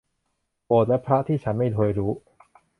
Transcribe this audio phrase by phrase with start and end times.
[0.65, 2.11] โบสถ์และพระที่ฉันไม่เคยรู้